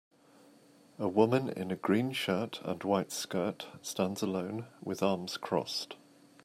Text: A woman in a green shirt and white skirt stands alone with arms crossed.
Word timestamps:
A 0.97 1.07
woman 1.07 1.47
in 1.47 1.69
a 1.69 1.75
green 1.75 2.11
shirt 2.11 2.59
and 2.65 2.83
white 2.83 3.11
skirt 3.11 3.67
stands 3.83 4.23
alone 4.23 4.65
with 4.81 5.03
arms 5.03 5.37
crossed. 5.37 5.95